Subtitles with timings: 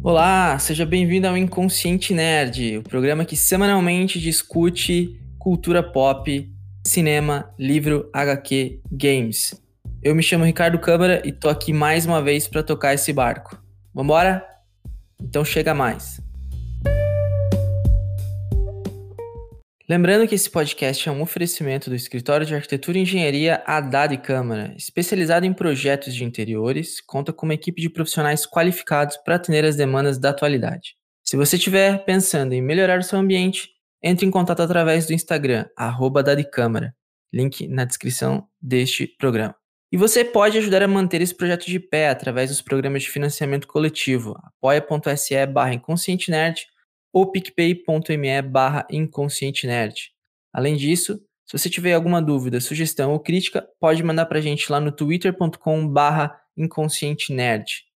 [0.00, 6.48] Olá, seja bem-vindo ao Inconsciente Nerd, o programa que semanalmente discute cultura pop,
[6.86, 9.60] cinema, livro, HQ, games.
[10.00, 13.60] Eu me chamo Ricardo Câmara e tô aqui mais uma vez para tocar esse barco.
[13.92, 14.46] Vambora?
[15.20, 16.20] Então chega mais.
[19.90, 24.74] Lembrando que esse podcast é um oferecimento do Escritório de Arquitetura e Engenharia Haddad Câmara,
[24.76, 29.76] especializado em projetos de interiores, conta com uma equipe de profissionais qualificados para atender as
[29.76, 30.94] demandas da atualidade.
[31.24, 33.70] Se você estiver pensando em melhorar o seu ambiente,
[34.02, 36.22] entre em contato através do Instagram, arroba
[37.32, 39.54] link na descrição deste programa.
[39.90, 43.66] E você pode ajudar a manter esse projeto de pé através dos programas de financiamento
[43.66, 45.72] coletivo, apoia.se barra
[47.12, 50.12] ou picpay.me barra inconscientenerd.
[50.52, 54.70] Além disso, se você tiver alguma dúvida, sugestão ou crítica, pode mandar para a gente
[54.70, 57.88] lá no twitter.com barra inconscientenerd.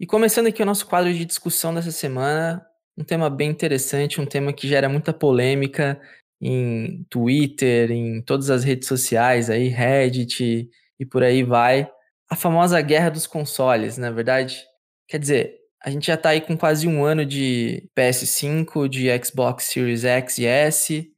[0.00, 2.64] E começando aqui o nosso quadro de discussão dessa semana,
[2.96, 6.00] um tema bem interessante, um tema que gera muita polêmica
[6.40, 11.90] em Twitter, em todas as redes sociais aí, Reddit e por aí vai.
[12.30, 14.62] A famosa guerra dos consoles, na é verdade?
[15.08, 19.64] Quer dizer, a gente já tá aí com quase um ano de PS5, de Xbox
[19.64, 21.12] Series X e S.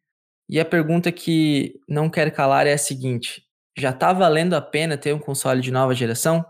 [0.48, 3.42] E a pergunta que não quer calar é a seguinte:
[3.76, 6.44] já tá valendo a pena ter um console de nova geração?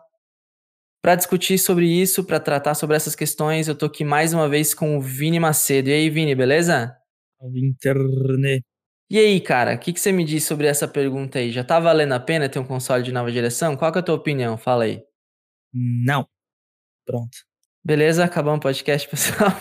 [1.02, 4.74] Para discutir sobre isso, para tratar sobre essas questões, eu tô aqui mais uma vez
[4.74, 5.88] com o Vini Macedo.
[5.88, 6.96] E aí, Vini, beleza?
[7.54, 8.64] Internet.
[9.08, 11.52] E aí, cara, o que, que você me diz sobre essa pergunta aí?
[11.52, 13.76] Já tá valendo a pena ter um console de nova geração?
[13.76, 14.56] Qual é a tua opinião?
[14.56, 15.00] Fala aí.
[15.72, 16.26] Não.
[17.06, 17.38] Pronto.
[17.84, 19.52] Beleza, acabamos o podcast, pessoal.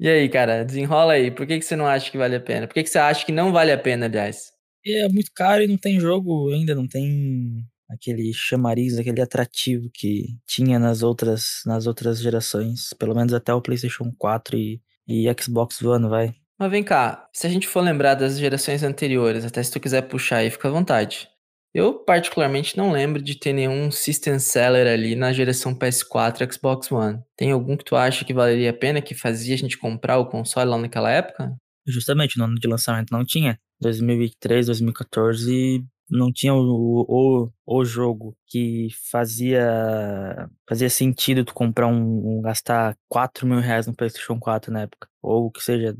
[0.00, 1.30] e aí, cara, desenrola aí.
[1.30, 2.66] Por que, que você não acha que vale a pena?
[2.66, 4.52] Por que, que você acha que não vale a pena, aliás?
[4.86, 10.36] É muito caro e não tem jogo ainda, não tem aquele chamariz, aquele atrativo que
[10.46, 15.80] tinha nas outras, nas outras gerações, pelo menos até o PlayStation 4 e, e Xbox
[15.82, 16.34] One, vai.
[16.58, 20.02] Mas vem cá, se a gente for lembrar das gerações anteriores, até se tu quiser
[20.02, 21.28] puxar aí, fica à vontade.
[21.74, 27.20] Eu, particularmente, não lembro de ter nenhum system seller ali na geração PS4 Xbox One.
[27.36, 30.26] Tem algum que tu acha que valeria a pena, que fazia a gente comprar o
[30.26, 31.52] console lá naquela época?
[31.84, 33.58] Justamente, no ano de lançamento não tinha.
[33.80, 42.38] 2003, 2014 não tinha o, o, o jogo que fazia fazia sentido tu comprar um,
[42.38, 45.08] um, gastar 4 mil reais no PlayStation 4 na época.
[45.20, 45.96] Ou que seja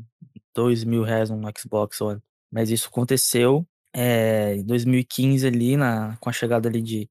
[0.55, 2.21] 2 mil reais no Xbox One.
[2.49, 7.09] Mas isso aconteceu é, em 2015 ali, na, com a chegada ali de,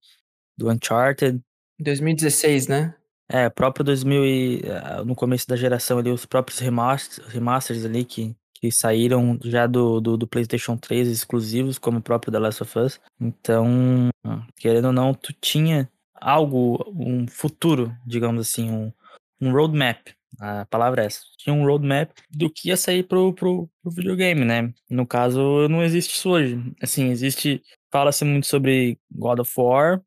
[0.57, 1.41] do Uncharted.
[1.81, 2.95] 2016, né?
[3.27, 8.05] É, próprio 2000 e, eh, no começo da geração ali, os próprios remasters, remasters ali
[8.05, 12.63] que, que saíram já do, do, do, PlayStation 3 exclusivos, como o próprio The Last
[12.63, 13.01] of Us.
[13.19, 14.11] Então,
[14.57, 15.89] querendo ou não, tu tinha
[16.21, 18.93] algo, um futuro, digamos assim, um,
[19.41, 20.09] um roadmap
[20.41, 21.21] a palavra é essa.
[21.39, 24.73] Tinha um roadmap do que ia sair pro, pro, pro videogame, né?
[24.91, 26.59] No caso, não existe isso hoje.
[26.83, 27.63] Assim, existe.
[27.91, 30.03] Fala-se muito sobre God of War,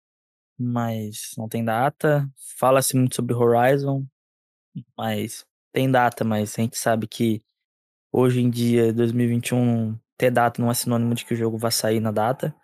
[0.57, 2.29] mas não tem data.
[2.59, 4.05] Fala-se muito sobre Horizon,
[4.97, 7.41] mas tem data, mas a gente sabe que
[8.11, 11.99] hoje em dia, 2021, ter data não é sinônimo de que o jogo vai sair
[11.99, 12.55] na data.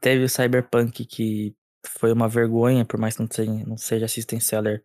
[0.00, 1.54] Teve o Cyberpunk que
[1.86, 4.82] foi uma vergonha, por mais que não seja, não seja System Seller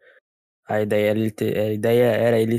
[0.69, 2.57] a ideia era ele, ter, a ideia era ele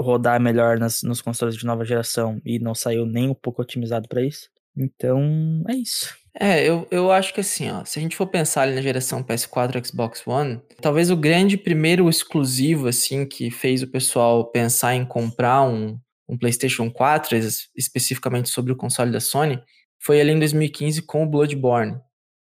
[0.00, 4.08] rodar melhor nas, nos consoles de nova geração e não saiu nem um pouco otimizado
[4.08, 4.48] para isso.
[4.76, 6.14] Então, é isso.
[6.38, 9.22] É, eu, eu acho que assim, ó, se a gente for pensar ali na geração
[9.22, 15.04] PS4 Xbox One, talvez o grande primeiro exclusivo, assim, que fez o pessoal pensar em
[15.04, 17.36] comprar um, um PlayStation 4,
[17.76, 19.62] especificamente sobre o console da Sony,
[20.00, 22.00] foi ali em 2015 com o Bloodborne.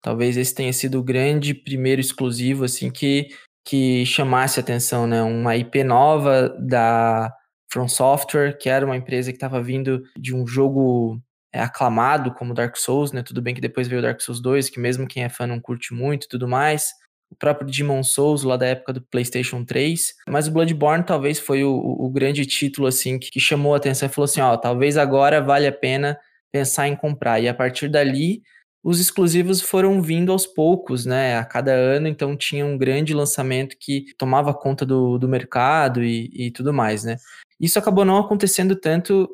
[0.00, 3.28] Talvez esse tenha sido o grande primeiro exclusivo, assim, que
[3.64, 5.22] que chamasse atenção, né?
[5.22, 7.32] Uma IP nova da
[7.72, 11.20] From Software, que era uma empresa que estava vindo de um jogo
[11.52, 13.22] é, aclamado como Dark Souls, né?
[13.22, 15.94] Tudo bem que depois veio Dark Souls 2, que mesmo quem é fã não curte
[15.94, 16.90] muito e tudo mais.
[17.30, 20.14] O próprio Demon Souls, lá da época do PlayStation 3.
[20.28, 24.06] Mas o Bloodborne talvez foi o, o grande título, assim, que, que chamou a atenção
[24.06, 26.18] e falou assim, ó, talvez agora vale a pena
[26.50, 27.40] pensar em comprar.
[27.40, 28.42] E a partir dali,
[28.82, 31.38] os exclusivos foram vindo aos poucos, né?
[31.38, 36.30] A cada ano, então tinha um grande lançamento que tomava conta do, do mercado e,
[36.34, 37.16] e tudo mais, né?
[37.60, 39.28] Isso acabou não acontecendo tanto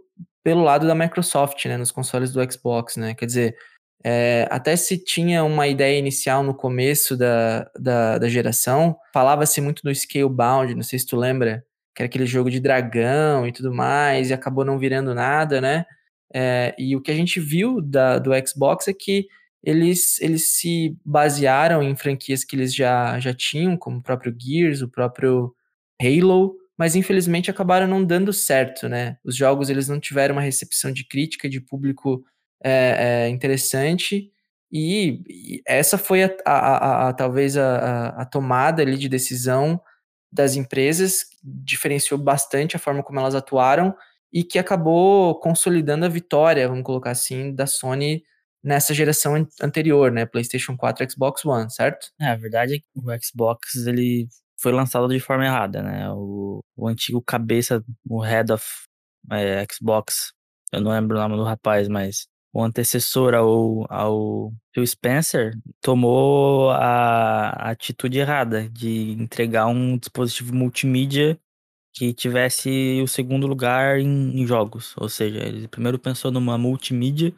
[0.44, 1.76] pelo lado da Microsoft, né?
[1.78, 3.14] Nos consoles do Xbox, né?
[3.14, 3.56] Quer dizer,
[4.04, 9.82] é, até se tinha uma ideia inicial no começo da, da, da geração, falava-se muito
[9.82, 13.74] do Scalebound, não sei se tu lembra, que era aquele jogo de dragão e tudo
[13.74, 15.84] mais, e acabou não virando nada, né?
[16.34, 19.26] É, e o que a gente viu da, do Xbox é que
[19.62, 24.82] eles, eles se basearam em franquias que eles já, já tinham, como o próprio Gears,
[24.82, 25.54] o próprio
[26.00, 29.16] Halo, mas infelizmente acabaram não dando certo, né?
[29.25, 32.22] Os jogos eles não tiveram uma recepção de crítica de público
[32.62, 34.30] é, é, interessante
[34.70, 39.80] e, e, essa foi a, a, a, a talvez a, tomada ali de decisão
[40.30, 43.94] das empresas, diferenciou bastante a forma como elas atuaram
[44.32, 48.22] e que acabou consolidando a vitória, vamos colocar assim, da Sony
[48.62, 50.26] nessa geração anterior, né?
[50.26, 52.08] PlayStation 4 Xbox One, certo?
[52.20, 54.28] É, a verdade é que o Xbox ele
[54.60, 56.10] foi lançado de forma errada, né?
[56.10, 58.64] O, o antigo cabeça, o head of
[59.32, 60.32] é, Xbox,
[60.72, 66.70] eu não lembro o nome do rapaz, mas o antecessor ao, ao Phil Spencer tomou
[66.70, 71.38] a, a atitude errada de entregar um dispositivo multimídia
[71.94, 74.94] que tivesse o segundo lugar em, em, jogos.
[74.96, 77.35] Ou seja, ele primeiro pensou numa multimídia,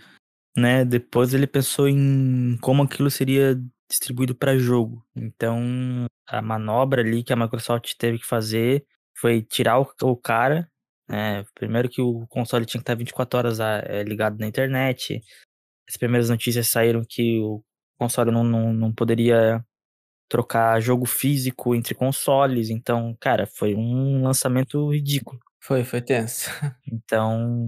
[0.56, 0.84] né?
[0.84, 3.58] Depois ele pensou em como aquilo seria
[3.88, 5.04] distribuído para jogo.
[5.16, 8.86] Então, a manobra ali que a Microsoft teve que fazer
[9.16, 10.70] foi tirar o, o cara.
[11.08, 11.44] Né?
[11.54, 15.20] Primeiro que o console tinha que estar 24 horas é, ligado na internet.
[15.88, 17.62] As primeiras notícias saíram que o
[17.98, 19.64] console não, não, não poderia
[20.30, 22.70] trocar jogo físico entre consoles.
[22.70, 25.40] Então, cara, foi um lançamento ridículo.
[25.60, 26.48] Foi, foi tenso.
[26.90, 27.62] Então,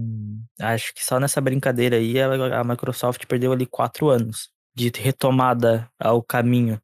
[0.59, 6.23] acho que só nessa brincadeira aí a Microsoft perdeu ali quatro anos de retomada ao
[6.23, 6.81] caminho,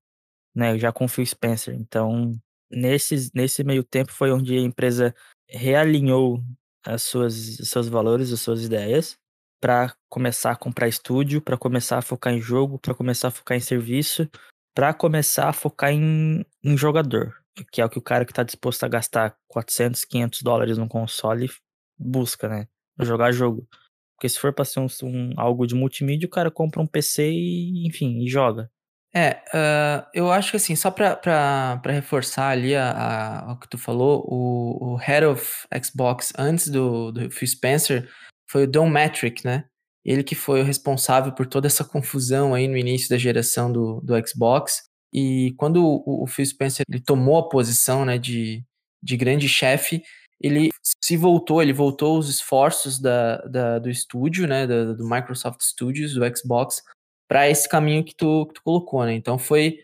[0.55, 0.77] né?
[0.77, 1.73] Já com o Phil Spencer.
[1.75, 2.33] Então,
[2.69, 5.15] nesse, nesse meio tempo foi onde a empresa
[5.49, 6.43] realinhou
[6.85, 9.17] as suas, os seus valores, as suas ideias,
[9.61, 13.57] para começar a comprar estúdio, para começar a focar em jogo, para começar a focar
[13.57, 14.29] em serviço,
[14.74, 17.33] para começar a focar em, em jogador,
[17.71, 20.88] que é o que o cara que está disposto a gastar 400, 500 dólares num
[20.88, 21.50] console
[21.98, 22.68] busca, né?
[23.00, 23.68] Jogar jogo.
[24.16, 27.31] Porque se for pra ser um, um, algo de multimídia, o cara compra um PC
[27.31, 28.69] e, enfim, e joga.
[29.13, 32.92] É, uh, eu acho que assim, só pra reforçar ali a,
[33.39, 38.07] a, o que tu falou, o, o head of Xbox antes do, do Phil Spencer
[38.48, 39.65] foi o Don Matrick, né?
[40.06, 44.01] Ele que foi o responsável por toda essa confusão aí no início da geração do,
[44.01, 44.84] do Xbox.
[45.13, 48.63] E quando o, o Phil Spencer ele tomou a posição né, de,
[49.01, 50.01] de grande chefe,
[50.42, 50.69] ele
[51.04, 56.13] se voltou, ele voltou os esforços da, da do estúdio, né, do, do Microsoft Studios,
[56.13, 56.81] do Xbox,
[57.28, 59.13] para esse caminho que tu, que tu colocou, né?
[59.13, 59.80] Então foi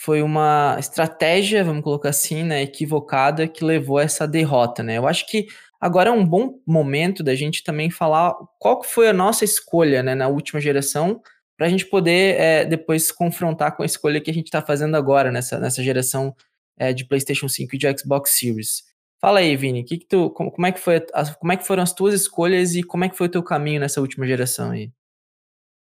[0.00, 4.98] foi uma estratégia, vamos colocar assim, né, equivocada que levou a essa derrota, né?
[4.98, 5.46] Eu acho que
[5.80, 10.02] agora é um bom momento da gente também falar qual que foi a nossa escolha,
[10.02, 11.20] né, na última geração,
[11.56, 14.96] para a gente poder é, depois confrontar com a escolha que a gente está fazendo
[14.96, 16.34] agora nessa, nessa geração
[16.78, 18.84] é, de PlayStation 5 e de Xbox Series.
[19.20, 21.00] Fala aí, Vini, que que tu, como, como, é que foi,
[21.40, 23.80] como é que foram as tuas escolhas e como é que foi o teu caminho
[23.80, 24.92] nessa última geração aí?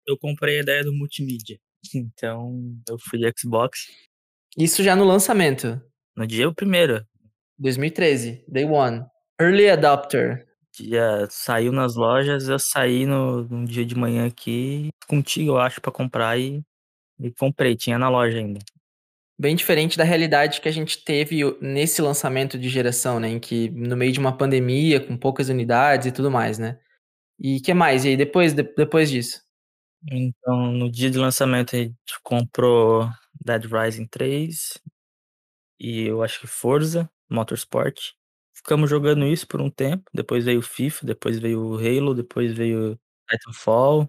[0.06, 1.58] Eu comprei a ideia do multimídia,
[1.94, 2.52] então
[2.88, 3.86] eu fui de Xbox.
[4.56, 5.80] Isso já no lançamento?
[6.14, 7.06] No dia o primeiro.
[7.58, 9.06] 2013, Day One.
[9.42, 10.46] Early Adopter.
[10.80, 15.80] Já saiu nas lojas, eu saí no, no dia de manhã aqui contigo, eu acho,
[15.80, 16.62] para comprar e,
[17.20, 18.60] e comprei, tinha na loja ainda
[19.42, 23.28] bem diferente da realidade que a gente teve nesse lançamento de geração, né?
[23.28, 26.78] Em que no meio de uma pandemia, com poucas unidades e tudo mais, né?
[27.40, 28.04] E que mais?
[28.04, 29.42] E aí, depois, de, depois disso?
[30.08, 33.08] Então, no dia de lançamento, a gente comprou
[33.44, 34.80] Dead Rising 3
[35.80, 38.12] e eu acho que Forza Motorsport.
[38.64, 40.04] Ficamos jogando isso por um tempo.
[40.14, 44.08] Depois veio o FIFA, depois veio o Halo, depois veio Titanfall,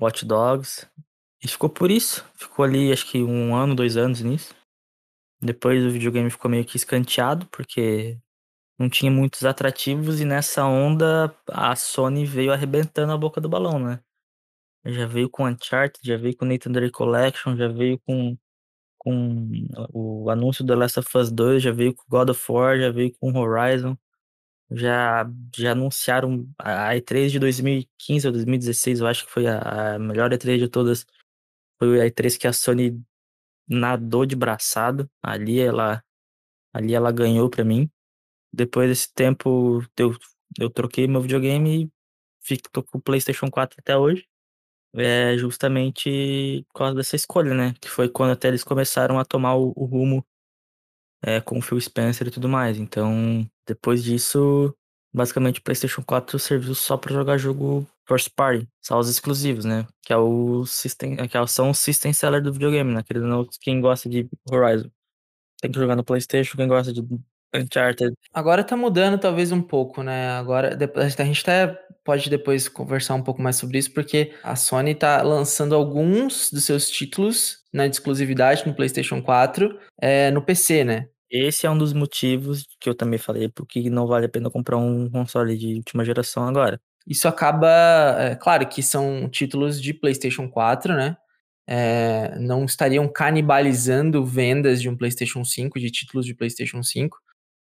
[0.00, 0.88] Watch Dogs.
[1.42, 2.24] E ficou por isso.
[2.36, 4.54] Ficou ali, acho que um ano, dois anos nisso.
[5.42, 8.18] Depois o videogame ficou meio que escanteado, porque
[8.78, 10.20] não tinha muitos atrativos.
[10.20, 14.00] E nessa onda, a Sony veio arrebentando a boca do balão, né?
[14.86, 18.36] Já veio com Uncharted, já veio com Nathan Drake Collection, já veio com,
[19.04, 19.50] com
[19.92, 23.12] o anúncio do Last of Us 2, já veio com God of War, já veio
[23.18, 23.96] com Horizon.
[24.70, 29.98] Já, já anunciaram a E3 de 2015 ou 2016, eu acho que foi a, a
[29.98, 31.06] melhor E3 de todas
[31.82, 33.02] foi a E3 que a Sony
[33.68, 35.10] nadou de braçado.
[35.22, 36.04] Ali ela,
[36.72, 37.90] ali ela ganhou para mim.
[38.52, 40.16] Depois desse tempo, eu,
[40.60, 41.92] eu troquei meu videogame e
[42.40, 44.26] fico com o PlayStation 4 até hoje.
[44.94, 47.74] É justamente por causa dessa escolha, né?
[47.80, 50.24] Que foi quando até eles começaram a tomar o, o rumo
[51.22, 52.78] é, com o Phil Spencer e tudo mais.
[52.78, 54.74] Então, depois disso,
[55.14, 59.86] basicamente o PlayStation 4 serviu só para jogar jogo first party, só os exclusivos, né?
[60.02, 63.02] Que é o system, que é são o system seller do videogame, né?
[63.02, 64.90] Querendo não, quem gosta de Horizon
[65.60, 67.02] tem que jogar no PlayStation, quem gosta de
[67.54, 68.14] Uncharted.
[68.32, 70.30] Agora tá mudando talvez um pouco, né?
[70.30, 74.94] Agora a gente até pode depois conversar um pouco mais sobre isso, porque a Sony
[74.94, 81.08] tá lançando alguns dos seus títulos na exclusividade no PlayStation 4 é, no PC, né?
[81.30, 84.76] Esse é um dos motivos que eu também falei porque não vale a pena comprar
[84.76, 86.78] um console de última geração agora.
[87.06, 87.68] Isso acaba,
[88.18, 91.16] é, claro que são títulos de PlayStation 4, né?
[91.66, 97.16] É, não estariam canibalizando vendas de um PlayStation 5, de títulos de PlayStation 5,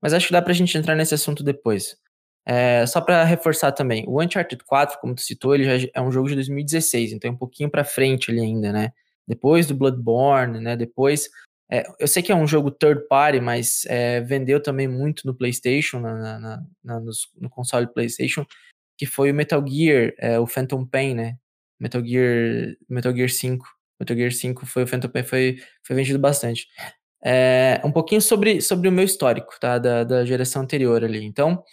[0.02, 1.98] mas acho que dá pra gente entrar nesse assunto depois.
[2.48, 6.12] É, só para reforçar também, o Uncharted 4, como tu citou, ele já é um
[6.12, 8.92] jogo de 2016, então é um pouquinho para frente ali ainda, né?
[9.28, 10.78] Depois do Bloodborne, né?
[10.78, 11.28] Depois,
[11.72, 15.34] é, eu sei que é um jogo third party, mas é, vendeu também muito no
[15.36, 17.12] PlayStation, na, na, na, no,
[17.42, 18.46] no, console PlayStation,
[18.96, 21.38] que foi o Metal Gear, é, o Phantom Pain, né?
[21.80, 23.66] Metal Gear, Metal Gear 5.
[24.00, 26.68] Metal Gear 5 foi o Phantom Pain, foi, foi vendido bastante.
[27.28, 29.80] É, um pouquinho sobre, sobre o meu histórico, tá?
[29.80, 31.26] Da, da geração anterior ali.
[31.26, 31.64] Então,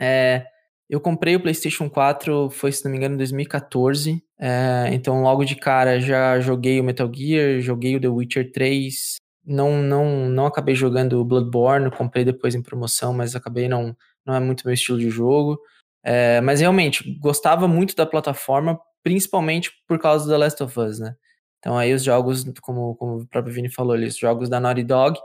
[0.00, 0.46] é,
[0.88, 4.22] eu comprei o PlayStation 4, foi, se não me engano, em 2014.
[4.38, 9.16] É, então, logo de cara, já joguei o Metal Gear, joguei o The Witcher 3.
[9.44, 13.94] Não, não, não acabei jogando o Bloodborne, comprei depois em promoção, mas acabei não.
[14.24, 15.58] Não é muito meu estilo de jogo.
[16.02, 21.14] É, mas realmente, gostava muito da plataforma, principalmente por causa do Last of Us, né?
[21.58, 24.84] Então aí os jogos, como, como o próprio Vini falou ali, os jogos da Naughty
[24.84, 25.18] Dog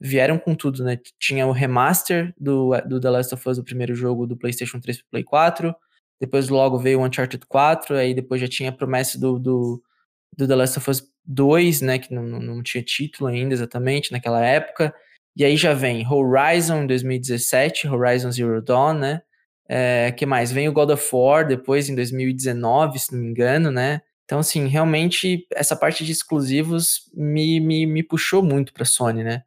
[0.00, 0.98] vieram com tudo, né?
[1.18, 4.98] Tinha o remaster do, do The Last of Us, o primeiro jogo do PlayStation 3
[4.98, 5.74] para Play 4,
[6.20, 9.82] depois logo veio o Uncharted 4, aí depois já tinha a promessa do, do,
[10.36, 11.98] do The Last of Us 2, né?
[11.98, 14.94] Que não, não tinha título ainda exatamente naquela época.
[15.36, 19.22] E aí já vem Horizon em 2017, Horizon Zero Dawn, né?
[19.68, 20.50] É, que mais?
[20.52, 24.00] Vem o God of War depois em 2019, se não me engano, né?
[24.26, 29.44] Então, assim, realmente essa parte de exclusivos me, me, me puxou muito para Sony, né?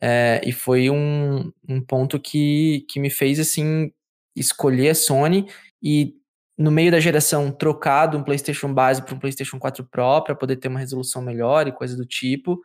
[0.00, 3.92] É, e foi um, um ponto que, que me fez, assim,
[4.34, 5.48] escolher a Sony
[5.82, 6.14] e
[6.56, 10.36] no meio da geração trocar de um PlayStation base para um PlayStation 4 Pro para
[10.36, 12.60] poder ter uma resolução melhor e coisa do tipo.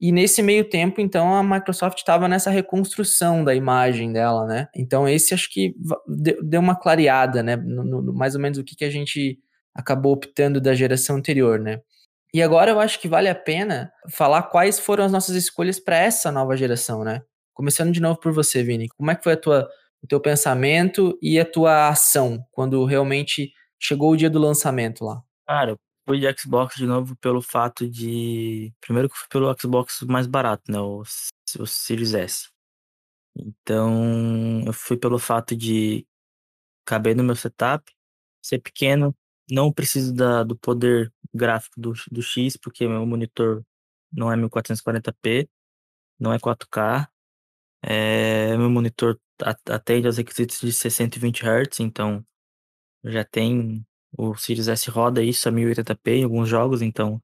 [0.00, 4.68] E nesse meio tempo, então, a Microsoft estava nessa reconstrução da imagem dela, né?
[4.74, 5.74] Então, esse acho que
[6.42, 7.56] deu uma clareada, né?
[7.56, 9.38] No, no, mais ou menos o que, que a gente
[9.74, 11.80] acabou optando da geração anterior, né?
[12.32, 15.96] E agora eu acho que vale a pena falar quais foram as nossas escolhas para
[15.96, 17.22] essa nova geração, né?
[17.52, 18.88] Começando de novo por você, Vini.
[18.88, 19.68] Como é que foi tua,
[20.02, 25.22] o teu pensamento e a tua ação quando realmente chegou o dia do lançamento lá?
[25.46, 28.72] Cara, fui de Xbox de novo pelo fato de.
[28.80, 30.78] Primeiro que fui pelo Xbox mais barato, né?
[30.78, 31.02] O,
[31.58, 32.48] o Series S.
[33.36, 36.06] Então, eu fui pelo fato de
[36.84, 37.92] caber no meu setup,
[38.42, 39.14] ser pequeno,
[39.50, 43.64] não preciso da, do poder gráfico do, do X, porque meu monitor
[44.12, 45.48] não é 1440p,
[46.18, 47.08] não é 4K.
[47.82, 49.18] É, meu monitor
[49.68, 52.24] atende aos requisitos de 620 Hz, então
[53.04, 57.22] já tem o Series S roda isso a 1080p em alguns jogos, então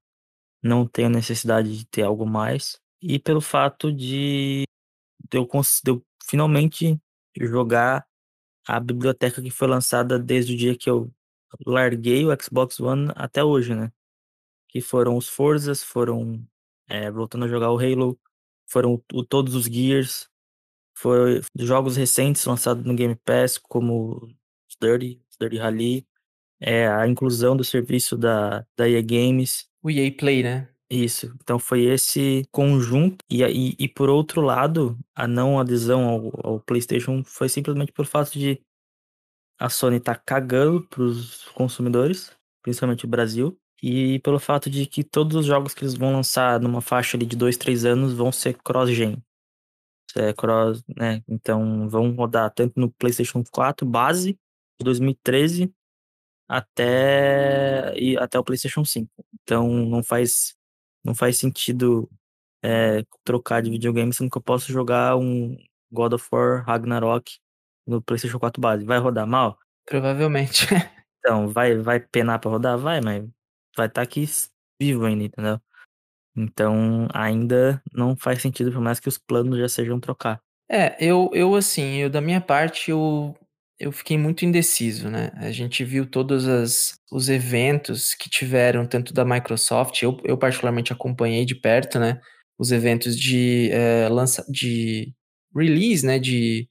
[0.62, 2.80] não tenho necessidade de ter algo mais.
[3.02, 4.64] E pelo fato de,
[5.30, 6.98] de, eu, de eu finalmente
[7.38, 8.06] jogar
[8.66, 11.12] a biblioteca que foi lançada desde o dia que eu
[11.66, 13.92] larguei o Xbox One até hoje, né?
[14.68, 16.46] Que foram os Forzas, foram
[16.88, 18.18] é, voltando a jogar o Halo,
[18.66, 20.28] foram o, todos os Gears,
[20.94, 24.28] foi jogos recentes lançados no Game Pass, como
[24.80, 26.06] Dirty, Dirty Rally,
[26.60, 29.68] é, a inclusão do serviço da, da EA Games.
[29.82, 30.68] O EA Play, né?
[30.88, 31.34] Isso.
[31.42, 33.24] Então foi esse conjunto.
[33.28, 38.06] E, e, e por outro lado, a não adesão ao, ao PlayStation foi simplesmente por
[38.06, 38.60] fato de
[39.58, 42.30] a Sony tá cagando pros consumidores,
[42.62, 46.60] principalmente o Brasil, e pelo fato de que todos os jogos que eles vão lançar
[46.60, 49.22] numa faixa ali de 2, 3 anos vão ser cross-gen.
[50.14, 51.22] É cross, né?
[51.28, 54.32] Então vão rodar tanto no PlayStation 4 base
[54.78, 55.72] de 2013
[56.48, 59.10] até e até o PlayStation 5.
[59.42, 60.56] Então não faz
[61.04, 62.10] não faz sentido
[62.62, 65.56] é, trocar de videogame sendo que eu posso jogar um
[65.92, 67.38] God of War Ragnarok
[67.86, 68.84] no PlayStation 4 base.
[68.84, 69.58] Vai rodar mal?
[69.86, 70.66] Provavelmente.
[71.20, 72.78] então, vai, vai penar pra rodar?
[72.78, 73.24] Vai, mas
[73.76, 74.26] vai estar tá aqui
[74.80, 75.60] vivo ainda, entendeu?
[76.36, 80.40] Então, ainda não faz sentido, por mais que os planos já sejam trocar.
[80.70, 83.34] É, eu, eu assim, eu da minha parte, eu,
[83.78, 85.30] eu fiquei muito indeciso, né?
[85.36, 90.92] A gente viu todos as, os eventos que tiveram, tanto da Microsoft, eu, eu particularmente
[90.92, 92.20] acompanhei de perto, né?
[92.58, 95.14] Os eventos de, é, lança, de
[95.54, 96.18] release, né?
[96.18, 96.68] De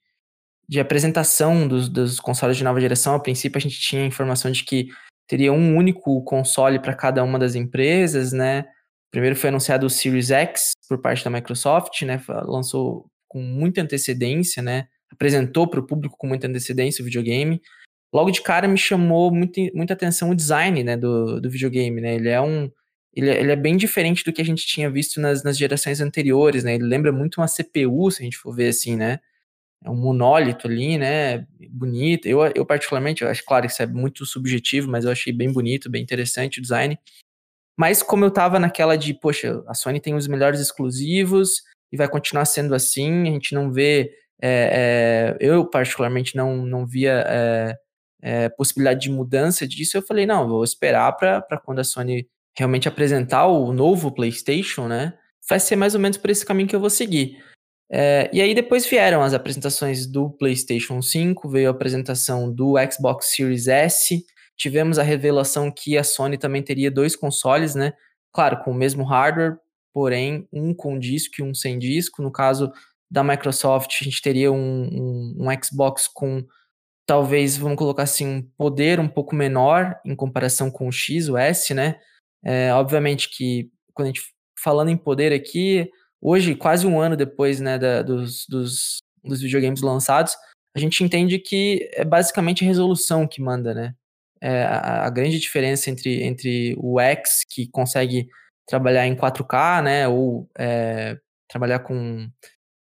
[0.68, 4.52] de apresentação dos, dos consoles de nova geração, a princípio a gente tinha a informação
[4.52, 4.88] de que
[5.28, 8.66] teria um único console para cada uma das empresas, né?
[9.12, 12.22] Primeiro foi anunciado o Series X por parte da Microsoft, né?
[12.44, 14.88] Lançou com muita antecedência, né?
[15.12, 17.62] Apresentou para o público com muita antecedência o videogame.
[18.14, 22.16] Logo de cara me chamou muito, muita atenção o design, né, do, do videogame, né?
[22.16, 22.70] Ele é um
[23.16, 26.64] ele, ele é bem diferente do que a gente tinha visto nas, nas gerações anteriores,
[26.64, 26.76] né?
[26.76, 29.20] Ele lembra muito uma CPU, se a gente for ver assim, né?
[29.86, 31.46] É um monólito ali, né?
[31.70, 32.28] Bonito.
[32.28, 35.92] Eu, eu particularmente, eu acho, claro, isso é muito subjetivo, mas eu achei bem bonito,
[35.92, 36.98] bem interessante o design.
[37.78, 41.62] Mas como eu tava naquela de, poxa, a Sony tem os melhores exclusivos
[41.92, 44.12] e vai continuar sendo assim, a gente não vê.
[44.42, 47.78] É, é, eu, particularmente, não, não via é,
[48.22, 49.98] é possibilidade de mudança disso.
[49.98, 52.28] Eu falei, não, vou esperar para quando a Sony
[52.58, 55.14] realmente apresentar o novo PlayStation, né?
[55.48, 57.38] Vai ser mais ou menos por esse caminho que eu vou seguir.
[57.92, 63.36] É, e aí depois vieram as apresentações do PlayStation 5, veio a apresentação do Xbox
[63.36, 64.26] Series S,
[64.58, 67.94] tivemos a revelação que a Sony também teria dois consoles, né?
[68.34, 69.58] Claro, com o mesmo hardware,
[69.94, 72.22] porém um com disco e um sem disco.
[72.22, 72.72] No caso
[73.10, 76.44] da Microsoft, a gente teria um, um, um Xbox com
[77.06, 81.38] talvez, vamos colocar assim, um poder um pouco menor em comparação com o X, o
[81.38, 82.00] S, né?
[82.44, 84.22] É, obviamente que quando a gente
[84.62, 85.90] falando em poder aqui,
[86.22, 90.36] hoje, quase um ano depois né, da, dos, dos, dos videogames lançados,
[90.76, 93.96] a gente entende que é basicamente a resolução que manda, né?
[94.42, 98.28] É a, a, grande diferença entre, entre o X, que consegue
[98.68, 101.18] trabalhar em 4K, né, ou é,
[101.48, 102.30] trabalhar com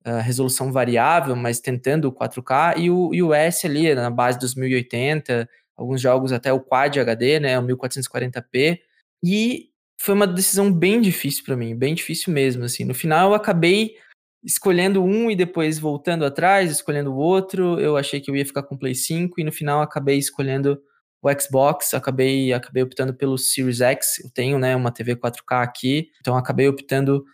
[0.05, 4.55] uh, resolução variável, mas tentando 4K, e o, e o S ali na base dos
[4.55, 8.79] 1080, alguns jogos até o Quad HD, né, o 1440p,
[9.23, 9.69] e
[10.05, 12.85] foi uma decisão bem difícil para mim, bem difícil mesmo, assim.
[12.85, 13.95] No final eu acabei
[14.43, 17.79] escolhendo um e depois voltando atrás, escolhendo o outro.
[17.79, 20.79] Eu achei que eu ia ficar com o Play 5 e no final acabei escolhendo
[21.23, 24.19] o Xbox, acabei acabei optando pelo Series X.
[24.23, 27.25] Eu tenho, né, uma TV 4K aqui, então acabei optando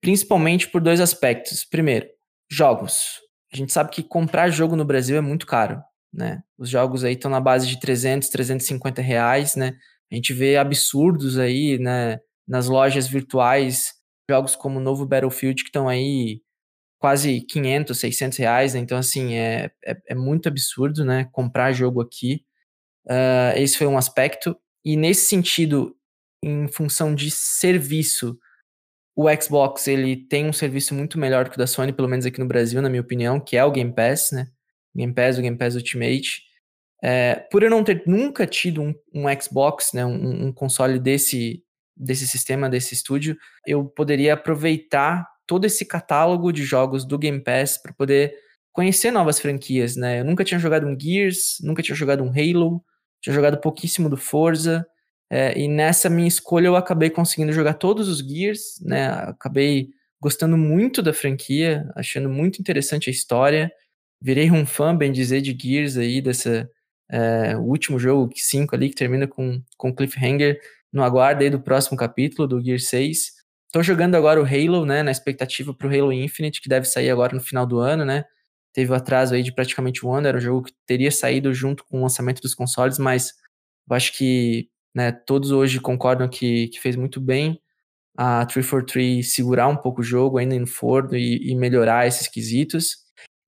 [0.00, 1.62] principalmente por dois aspectos.
[1.62, 2.08] Primeiro,
[2.50, 3.20] jogos.
[3.52, 5.78] A gente sabe que comprar jogo no Brasil é muito caro,
[6.10, 6.42] né?
[6.56, 9.76] Os jogos aí estão na base de 300, 350 reais, né?
[10.10, 13.92] A gente vê absurdos aí, né, nas lojas virtuais,
[14.30, 16.40] jogos como o novo Battlefield que estão aí
[16.98, 18.80] quase 500, 600 reais, né?
[18.80, 22.44] Então, assim, é, é, é, muito absurdo, né, comprar jogo aqui.
[23.06, 24.56] Uh, esse foi um aspecto.
[24.82, 25.94] E nesse sentido,
[26.42, 28.38] em função de serviço,
[29.16, 32.40] o Xbox ele tem um serviço muito melhor que o da Sony, pelo menos aqui
[32.40, 34.46] no Brasil, na minha opinião, que é o Game Pass, né?
[34.94, 36.42] Game Pass, o Game Pass Ultimate.
[37.02, 41.62] É, por eu não ter nunca tido um, um Xbox, né, um, um, console desse,
[41.96, 47.76] desse sistema, desse estúdio, eu poderia aproveitar todo esse catálogo de jogos do Game Pass
[47.76, 48.34] para poder
[48.72, 50.20] conhecer novas franquias, né?
[50.20, 52.82] Eu nunca tinha jogado um Gears, nunca tinha jogado um Halo,
[53.20, 54.86] tinha jogado pouquíssimo do Forza,
[55.30, 59.06] é, e nessa minha escolha eu acabei conseguindo jogar todos os Gears, né?
[59.08, 63.70] Acabei gostando muito da franquia, achando muito interessante a história,
[64.20, 66.68] virei um fã, bem dizer, de Gears aí, dessa,
[67.10, 70.60] é, o último jogo, 5 ali, que termina com, com cliffhanger,
[70.92, 73.32] no aguardo aí do próximo capítulo, do Gear 6.
[73.72, 77.34] Tô jogando agora o Halo, né, na expectativa pro Halo Infinite, que deve sair agora
[77.34, 78.24] no final do ano, né,
[78.72, 81.84] teve o atraso aí de praticamente um ano, era um jogo que teria saído junto
[81.84, 83.32] com o lançamento dos consoles, mas
[83.88, 87.60] eu acho que, né, todos hoje concordam que, que fez muito bem
[88.16, 92.98] a 343 segurar um pouco o jogo ainda no forno e, e melhorar esses quesitos.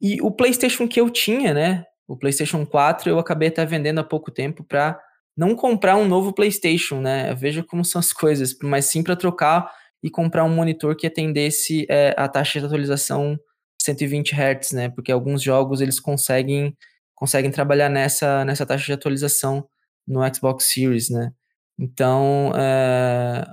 [0.00, 4.04] E o PlayStation que eu tinha, né, o PlayStation 4 eu acabei até vendendo há
[4.04, 5.00] pouco tempo para
[5.36, 7.34] não comprar um novo PlayStation, né?
[7.34, 9.70] Veja como são as coisas, mas sim para trocar
[10.02, 13.38] e comprar um monitor que atendesse é, a taxa de atualização
[13.82, 14.88] 120 Hz, né?
[14.88, 16.76] Porque alguns jogos eles conseguem
[17.14, 19.66] conseguem trabalhar nessa nessa taxa de atualização
[20.06, 21.32] no Xbox Series, né?
[21.78, 23.46] Então é,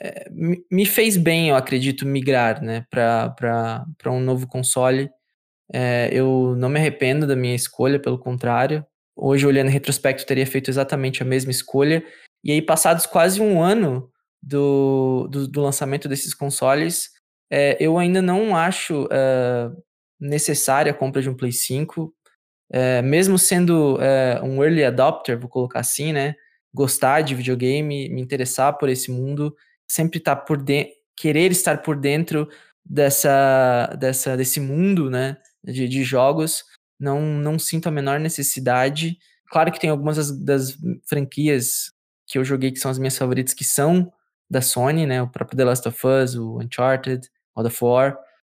[0.00, 0.28] é,
[0.70, 5.10] me fez bem, eu acredito, migrar, né, para um novo console
[5.76, 8.86] é, eu não me arrependo da minha escolha, pelo contrário.
[9.16, 12.04] Hoje, olhando em retrospecto, teria feito exatamente a mesma escolha.
[12.44, 14.08] E aí, passados quase um ano
[14.40, 17.10] do, do, do lançamento desses consoles,
[17.50, 19.68] é, eu ainda não acho é,
[20.20, 22.14] necessária a compra de um Play 5.
[22.72, 26.36] É, mesmo sendo é, um early adopter, vou colocar assim, né?
[26.72, 29.52] Gostar de videogame, me interessar por esse mundo,
[29.90, 32.48] sempre estar tá por dentro, querer estar por dentro
[32.84, 35.36] dessa, dessa, desse mundo, né?
[35.64, 36.64] De, de jogos,
[36.98, 39.18] não, não sinto a menor necessidade.
[39.50, 41.92] Claro que tem algumas das, das, franquias
[42.26, 44.12] que eu joguei que são as minhas favoritas, que são
[44.48, 45.22] da Sony, né?
[45.22, 48.18] O próprio The Last of Us, o Uncharted, God of War.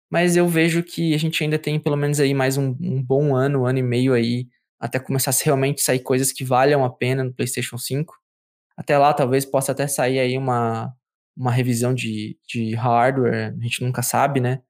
[0.10, 3.36] Mas eu vejo que a gente ainda tem pelo menos aí mais um, um bom
[3.36, 4.48] ano, um ano e meio aí,
[4.80, 8.14] até começar a realmente sair coisas que valham a pena no PlayStation 5.
[8.78, 10.94] Até lá, talvez possa até sair aí uma,
[11.36, 14.62] uma revisão de, de hardware, a gente nunca sabe, né?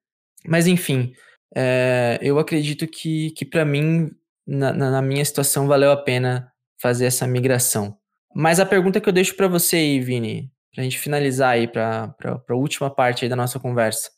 [0.48, 1.14] Mas enfim,
[1.56, 4.12] é, eu acredito que, que para mim,
[4.46, 7.98] na, na, minha situação, valeu a pena fazer essa migração.
[8.36, 11.68] Mas a pergunta que eu deixo para você aí, Vini, para a gente finalizar aí
[11.68, 12.14] para
[12.50, 14.12] a última parte da nossa conversa.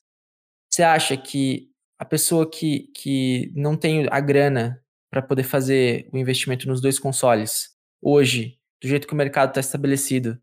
[0.70, 1.70] Você acha que
[2.00, 6.98] a pessoa que, que não tem a grana para poder fazer o investimento nos dois
[6.98, 7.70] consoles,
[8.02, 10.40] hoje, do jeito que o mercado está estabelecido,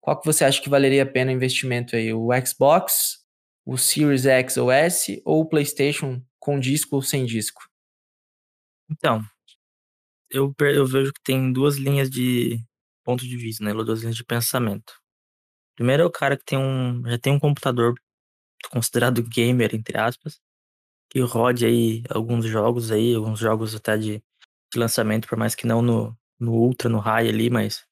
[0.00, 2.12] qual que você acha que valeria a pena o investimento aí?
[2.12, 3.24] O Xbox,
[3.66, 7.62] o Series X ou S ou o PlayStation com disco ou sem disco?
[8.88, 9.20] Então,
[10.30, 12.60] eu, eu vejo que tem duas linhas de
[13.04, 13.72] ponto de vista, né?
[13.74, 14.94] Duas linhas de pensamento.
[15.76, 17.94] Primeiro é o cara que tem um, já tem um computador
[18.70, 20.40] considerado gamer, entre aspas,
[21.10, 24.22] que rode aí alguns jogos aí, alguns jogos até de,
[24.72, 27.84] de lançamento, por mais que não no, no ultra, no high ali, mas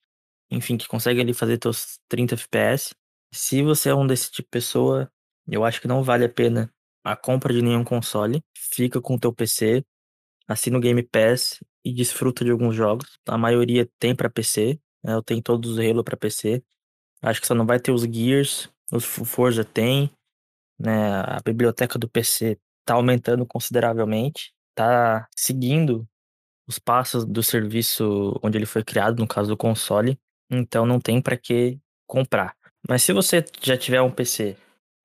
[0.50, 2.94] enfim, que consegue ali fazer teus 30 FPS.
[3.32, 5.10] Se você é um desse tipo de pessoa,
[5.48, 6.72] eu acho que não vale a pena
[7.04, 8.42] a compra de nenhum console.
[8.56, 9.84] Fica com o teu PC,
[10.48, 13.18] assina o Game Pass e desfruta de alguns jogos.
[13.26, 15.14] A maioria tem para PC, né?
[15.14, 16.62] eu tenho todos os Halo para PC.
[17.22, 20.10] Acho que só não vai ter os Gears, os Forza tem,
[20.78, 21.20] né?
[21.20, 26.06] A biblioteca do PC tá aumentando consideravelmente, tá seguindo
[26.66, 30.18] os passos do serviço onde ele foi criado, no caso do console,
[30.50, 32.56] então não tem para que comprar.
[32.88, 34.56] Mas se você já tiver um PC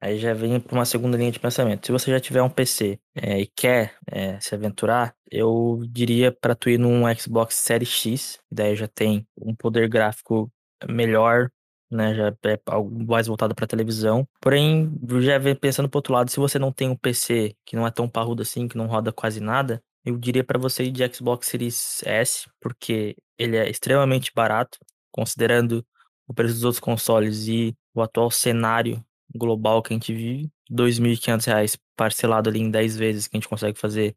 [0.01, 1.85] Aí já vem para uma segunda linha de pensamento.
[1.85, 6.55] Se você já tiver um PC é, e quer é, se aventurar, eu diria para
[6.55, 10.49] tu ir num Xbox Series X, daí já tem um poder gráfico
[10.87, 11.51] melhor,
[11.91, 12.15] né?
[12.15, 14.25] Já é algo mais voltado para televisão.
[14.41, 14.89] Porém,
[15.21, 17.91] já vem pensando pro outro lado, se você não tem um PC que não é
[17.91, 21.47] tão parrudo assim, que não roda quase nada, eu diria para você ir de Xbox
[21.47, 24.77] Series S, porque ele é extremamente barato,
[25.11, 25.85] considerando
[26.27, 29.03] o preço dos outros consoles e o atual cenário
[29.35, 33.49] global que a gente vive, R$ 2.500 parcelado ali em 10 vezes que a gente
[33.49, 34.15] consegue fazer,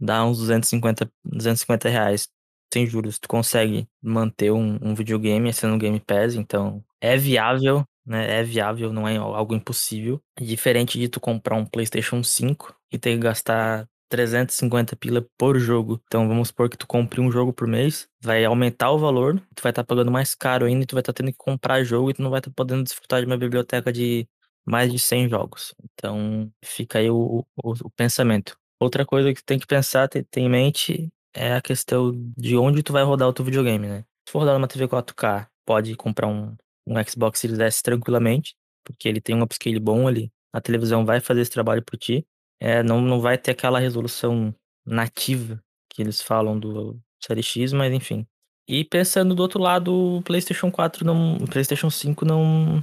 [0.00, 2.28] dá uns 250, 250 reais
[2.72, 3.18] sem juros.
[3.18, 8.40] Tu consegue manter um, um videogame sendo um Game Pass, então é viável, né?
[8.40, 10.20] É viável, não é algo impossível.
[10.40, 16.00] Diferente de tu comprar um PlayStation 5 e ter que gastar 350 pila por jogo.
[16.06, 19.62] Então vamos supor que tu compre um jogo por mês, vai aumentar o valor, tu
[19.62, 21.82] vai estar tá pagando mais caro ainda, e tu vai estar tá tendo que comprar
[21.84, 24.28] jogo e tu não vai estar tá podendo desfrutar de uma biblioteca de
[24.66, 25.74] mais de 100 jogos.
[25.92, 28.56] Então, fica aí o, o, o pensamento.
[28.80, 32.82] Outra coisa que tem que pensar, ter, ter em mente, é a questão de onde
[32.82, 34.04] tu vai rodar o teu videogame, né?
[34.26, 36.54] Se for rodar numa TV 4K, pode comprar um,
[36.86, 40.30] um Xbox Series S tranquilamente, porque ele tem um upscale bom ali.
[40.52, 42.26] A televisão vai fazer esse trabalho por ti.
[42.60, 47.92] É, não, não vai ter aquela resolução nativa que eles falam do Série X, mas
[47.92, 48.26] enfim.
[48.68, 52.82] E pensando do outro lado, o PlayStation 4 não, o PlayStation 5 não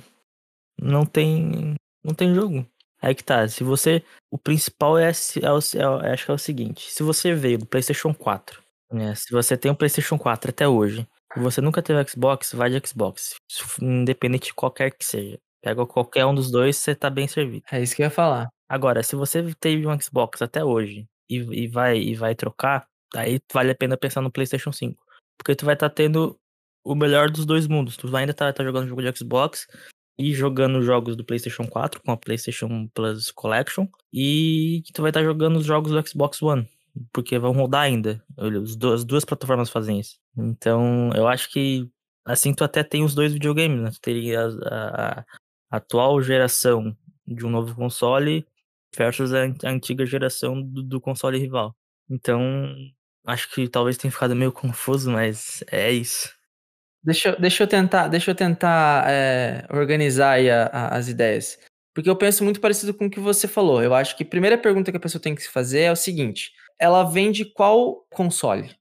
[0.81, 2.65] não tem não tem jogo.
[3.01, 4.03] Aí que tá, se você.
[4.31, 8.13] O principal é, é, é, acho que é o seguinte: se você veio do PlayStation
[8.13, 8.61] 4,
[8.91, 9.15] né?
[9.15, 12.87] Se você tem um PlayStation 4 até hoje, e você nunca teve Xbox, vai de
[12.87, 13.35] Xbox.
[13.81, 15.39] Independente de qualquer que seja.
[15.61, 17.63] Pega qualquer um dos dois, você tá bem servido.
[17.71, 18.49] É isso que eu ia falar.
[18.67, 23.39] Agora, se você teve um Xbox até hoje e, e, vai, e vai trocar, aí
[23.53, 25.01] vale a pena pensar no PlayStation 5.
[25.37, 26.37] Porque tu vai estar tá tendo
[26.83, 27.97] o melhor dos dois mundos.
[27.97, 29.67] Tu ainda tá, tá jogando jogo de Xbox
[30.19, 35.23] e jogando jogos do PlayStation 4 com a PlayStation Plus Collection e tu vai estar
[35.23, 36.67] jogando os jogos do Xbox One,
[37.13, 38.21] porque vão rodar ainda.
[38.37, 40.19] As duas plataformas fazem isso.
[40.37, 41.89] Então, eu acho que
[42.25, 43.91] assim tu até tem os dois videogames, né?
[43.91, 45.19] Tu teria a, a,
[45.71, 46.93] a atual geração
[47.25, 48.45] de um novo console
[48.97, 51.73] versus a, a antiga geração do, do console rival.
[52.09, 52.75] Então,
[53.25, 56.38] acho que talvez tenha ficado meio confuso, mas é isso.
[57.03, 61.57] Deixa, deixa eu tentar, deixa eu tentar é, organizar aí a, a, as ideias.
[61.93, 63.81] Porque eu penso muito parecido com o que você falou.
[63.81, 65.95] Eu acho que a primeira pergunta que a pessoa tem que se fazer é o
[65.95, 68.75] seguinte: ela vende qual console?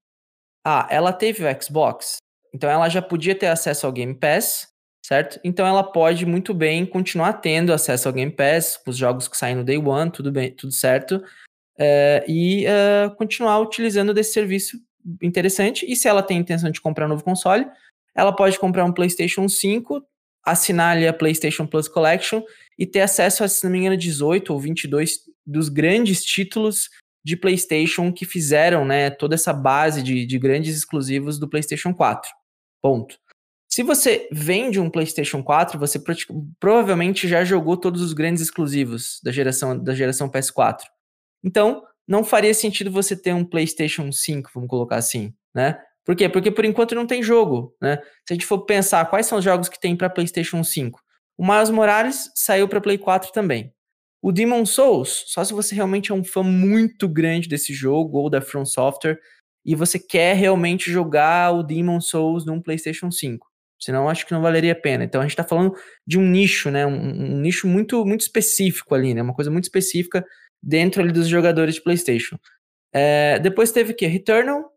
[0.64, 2.16] Ah, ela teve o Xbox,
[2.52, 4.68] então ela já podia ter acesso ao Game Pass,
[5.04, 5.40] certo?
[5.42, 9.37] Então ela pode muito bem continuar tendo acesso ao Game Pass, com os jogos que
[9.37, 11.22] saem no Day One, tudo bem, tudo certo,
[11.78, 14.76] é, e é, continuar utilizando desse serviço
[15.22, 15.87] interessante.
[15.90, 17.66] E se ela tem intenção de comprar um novo console,
[18.18, 20.02] ela pode comprar um PlayStation 5,
[20.44, 22.42] assinar ali a PlayStation Plus Collection
[22.76, 26.90] e ter acesso a, se não me engano, 18 ou 22 dos grandes títulos
[27.24, 32.28] de PlayStation que fizeram né, toda essa base de, de grandes exclusivos do PlayStation 4.
[32.83, 33.16] Ponto.
[33.70, 36.02] Se você vende um PlayStation 4, você
[36.59, 40.81] provavelmente já jogou todos os grandes exclusivos da geração, da geração PS4.
[41.44, 45.81] Então, não faria sentido você ter um PlayStation 5, vamos colocar assim, né?
[46.09, 46.27] Por quê?
[46.27, 47.99] Porque por enquanto não tem jogo, né?
[48.27, 50.99] Se a gente for pensar quais são os jogos que tem para PlayStation 5,
[51.37, 53.71] o Miles Morales saiu para Play 4 também.
[54.23, 58.31] O Demon Souls, só se você realmente é um fã muito grande desse jogo ou
[58.31, 59.18] da From Software
[59.66, 63.47] e você quer realmente jogar o Demon Souls num PlayStation 5.
[63.79, 65.05] Senão acho que não valeria a pena.
[65.05, 65.75] Então a gente está falando
[66.07, 66.87] de um nicho, né?
[66.87, 69.21] Um, um, nicho muito muito específico ali, né?
[69.21, 70.25] Uma coisa muito específica
[70.62, 72.38] dentro ali dos jogadores de PlayStation.
[72.94, 74.07] É, depois teve o que?
[74.07, 74.73] Returnal,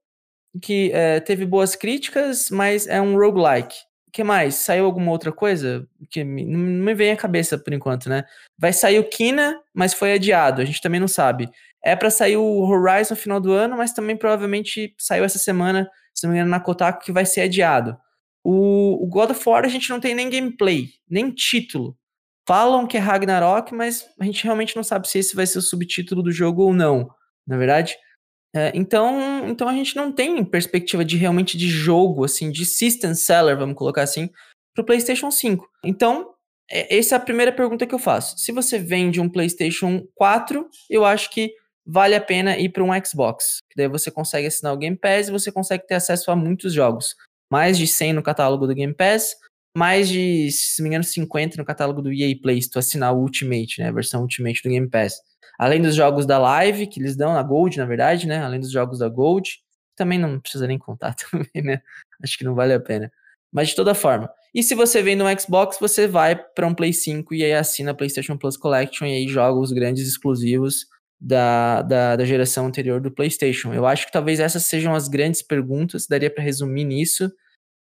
[0.59, 3.75] que é, teve boas críticas, mas é um roguelike.
[4.07, 4.55] O que mais?
[4.55, 5.87] Saiu alguma outra coisa?
[6.09, 8.25] Que me, não me vem à cabeça por enquanto, né?
[8.57, 11.49] Vai sair o Kina, mas foi adiado, a gente também não sabe.
[11.83, 15.89] É para sair o Horizon no final do ano, mas também provavelmente saiu essa semana,
[16.13, 17.97] se não me engano, na Kotaku, que vai ser adiado.
[18.43, 21.97] O, o God of War a gente não tem nem gameplay, nem título.
[22.47, 25.61] Falam que é Ragnarok, mas a gente realmente não sabe se esse vai ser o
[25.61, 27.09] subtítulo do jogo ou não,
[27.47, 27.95] na verdade.
[28.53, 33.13] É, então, então a gente não tem perspectiva de realmente de jogo, assim, de system
[33.13, 34.29] seller, vamos colocar assim,
[34.73, 35.65] para o PlayStation 5.
[35.83, 36.33] Então,
[36.69, 38.37] é, essa é a primeira pergunta que eu faço.
[38.37, 41.53] Se você vende um PlayStation 4, eu acho que
[41.85, 43.57] vale a pena ir para um Xbox.
[43.75, 47.15] Daí você consegue assinar o Game Pass e você consegue ter acesso a muitos jogos.
[47.51, 49.35] Mais de 100 no catálogo do Game Pass,
[49.75, 53.13] mais de, se não me engano, 50 no catálogo do EA Play, se tu assinar
[53.13, 55.15] o Ultimate, né, a versão Ultimate do Game Pass.
[55.61, 58.71] Além dos jogos da Live, que eles dão, a Gold, na verdade, né, além dos
[58.71, 59.59] jogos da Gold,
[59.95, 61.83] também não precisa nem contar também, né,
[62.23, 63.11] acho que não vale a pena.
[63.53, 64.27] Mas de toda forma.
[64.55, 67.91] E se você vem no Xbox, você vai para um Play 5 e aí assina
[67.91, 70.87] a PlayStation Plus Collection e aí joga os grandes exclusivos
[71.19, 73.71] da, da, da geração anterior do PlayStation.
[73.71, 77.31] Eu acho que talvez essas sejam as grandes perguntas, daria para resumir nisso.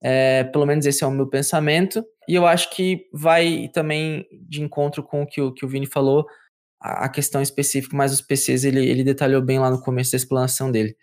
[0.03, 2.03] É, pelo menos esse é o meu pensamento.
[2.27, 5.85] E eu acho que vai também de encontro com o que o, que o Vini
[5.85, 6.25] falou,
[6.79, 10.71] a, questão específica, mas os PCs ele, ele detalhou bem lá no começo da explanação
[10.71, 10.95] dele.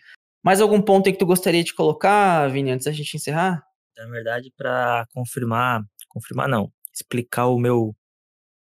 [0.43, 3.65] Mais algum ponto aí que tu gostaria de colocar, Vini, antes da gente encerrar?
[3.97, 7.95] Na verdade, para confirmar, confirmar não, explicar o meu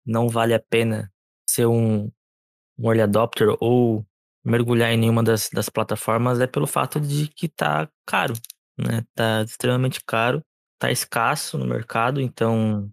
[0.06, 1.12] não vale a pena
[1.48, 2.12] ser um,
[2.78, 4.06] um early adopter ou
[4.44, 8.34] mergulhar em nenhuma das, das plataformas é pelo fato de que tá caro
[8.82, 9.06] né?
[9.16, 10.44] Tá extremamente caro,
[10.80, 12.92] tá escasso no mercado, então.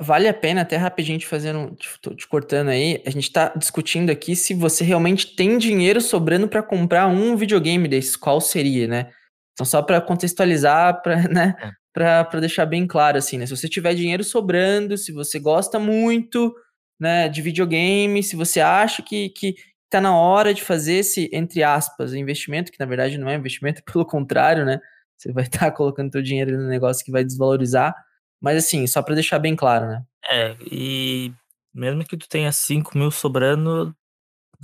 [0.00, 4.10] Vale a pena, até rapidinho te fazendo, te, te cortando aí, a gente tá discutindo
[4.10, 9.10] aqui se você realmente tem dinheiro sobrando para comprar um videogame desses, qual seria, né?
[9.52, 11.70] Então, só para contextualizar, para né, é.
[11.92, 13.46] Pra, pra deixar bem claro, assim, né?
[13.46, 16.54] Se você tiver dinheiro sobrando, se você gosta muito
[17.00, 19.54] né, de videogame, se você acha que, que
[19.90, 23.82] tá na hora de fazer esse, entre aspas, investimento, que na verdade não é investimento,
[23.90, 24.80] pelo contrário, né?
[25.18, 27.94] Você vai estar tá colocando teu dinheiro no negócio que vai desvalorizar.
[28.40, 30.04] Mas assim, só para deixar bem claro, né?
[30.28, 31.32] É, e
[31.74, 33.94] mesmo que tu tenha 5 mil sobrando,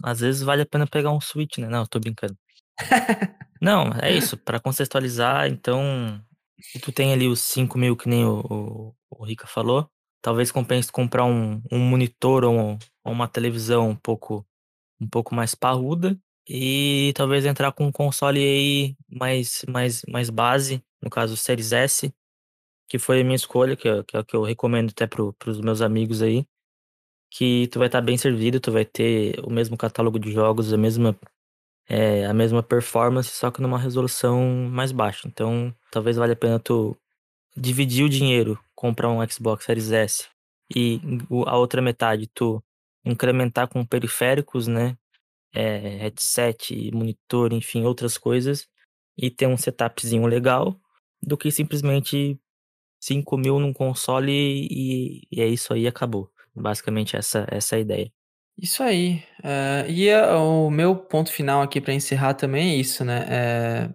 [0.03, 1.69] às vezes vale a pena pegar um Switch, né?
[1.69, 2.37] Não, eu tô brincando.
[3.61, 6.23] Não, é isso, para contextualizar, então,
[6.61, 10.51] se tu tem ali os 5 mil, que nem o, o, o Rica falou, talvez
[10.51, 14.47] compense comprar um, um monitor ou, ou uma televisão um pouco,
[15.01, 20.83] um pouco mais parruda e talvez entrar com um console aí mais, mais, mais base,
[21.03, 22.13] no caso o Series S,
[22.89, 25.81] que foi a minha escolha, que é, o que eu recomendo até para os meus
[25.83, 26.47] amigos aí,
[27.31, 30.73] que tu vai estar tá bem servido, tu vai ter o mesmo catálogo de jogos,
[30.73, 31.19] a mesma,
[31.89, 35.29] é, a mesma performance, só que numa resolução mais baixa.
[35.29, 36.97] Então, talvez valha a pena tu
[37.57, 40.29] dividir o dinheiro, comprar um Xbox Series S
[40.75, 41.01] e
[41.47, 42.63] a outra metade tu
[43.05, 44.97] incrementar com periféricos, né?
[45.57, 48.69] é, headset, monitor, enfim, outras coisas,
[49.17, 50.79] e ter um setupzinho legal,
[51.23, 52.39] do que simplesmente
[53.07, 56.29] 5 mil num console e, e, é isso aí, acabou.
[56.55, 58.13] Basicamente essa, essa é a ideia.
[58.59, 59.23] Isso aí.
[59.41, 63.27] Uh, e o meu ponto final aqui para encerrar também é isso, né?
[63.29, 63.95] É,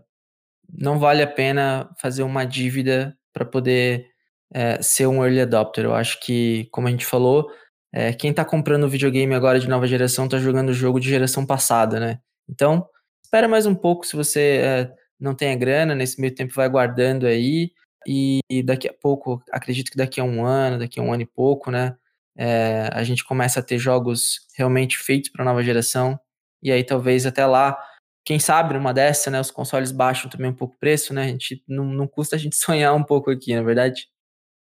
[0.71, 4.07] não vale a pena fazer uma dívida para poder
[4.53, 5.83] é, ser um early adopter.
[5.83, 7.49] Eu acho que, como a gente falou,
[7.91, 11.45] é, quem está comprando videogame agora de nova geração está jogando o jogo de geração
[11.45, 12.19] passada, né?
[12.47, 12.87] Então,
[13.23, 16.69] espera mais um pouco se você é, não tem a grana, nesse meio tempo vai
[16.69, 17.71] guardando aí,
[18.07, 21.25] e, daqui a pouco, acredito que daqui a um ano, daqui a um ano e
[21.25, 21.95] pouco, né?
[22.37, 26.19] É, a gente começa a ter jogos realmente feitos para nova geração,
[26.63, 27.77] e aí talvez até lá,
[28.25, 29.39] quem sabe numa dessa, né?
[29.39, 31.23] Os consoles baixam também um pouco o preço, né?
[31.23, 34.07] A gente, não, não custa a gente sonhar um pouco aqui, na é verdade.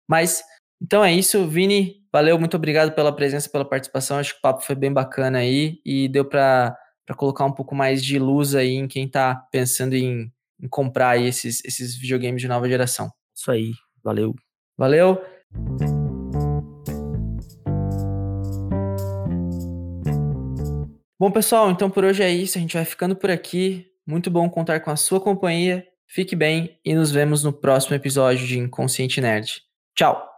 [0.08, 0.44] Mas,
[0.82, 4.18] então é isso, Vini, Valeu, muito obrigado pela presença, pela participação.
[4.18, 6.74] Acho que o papo foi bem bacana aí e deu para
[7.18, 11.62] colocar um pouco mais de luz aí em quem está pensando em, em comprar esses,
[11.66, 13.12] esses videogames de nova geração.
[13.36, 14.34] Isso aí, valeu.
[14.78, 15.22] Valeu.
[21.20, 22.58] Bom, pessoal, então por hoje é isso.
[22.58, 23.88] A gente vai ficando por aqui.
[24.06, 25.86] Muito bom contar com a sua companhia.
[26.08, 29.62] Fique bem e nos vemos no próximo episódio de Inconsciente Nerd.
[29.96, 30.36] Tchau!